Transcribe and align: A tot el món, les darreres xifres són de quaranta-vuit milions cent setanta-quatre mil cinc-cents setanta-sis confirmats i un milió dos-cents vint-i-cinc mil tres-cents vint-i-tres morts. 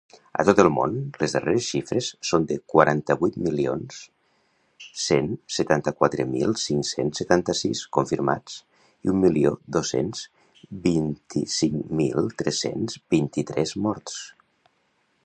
A 0.41 0.43
tot 0.47 0.59
el 0.61 0.67
món, 0.75 0.93
les 1.23 1.33
darreres 1.35 1.65
xifres 1.73 2.05
són 2.29 2.47
de 2.51 2.55
quaranta-vuit 2.75 3.35
milions 3.47 3.99
cent 5.01 5.27
setanta-quatre 5.57 6.25
mil 6.31 6.55
cinc-cents 6.63 7.21
setanta-sis 7.23 7.83
confirmats 7.99 8.55
i 8.85 9.11
un 9.13 9.21
milió 9.27 9.51
dos-cents 9.77 10.23
vint-i-cinc 10.87 11.91
mil 12.01 12.33
tres-cents 12.43 12.97
vint-i-tres 13.17 13.75
morts. 13.89 14.17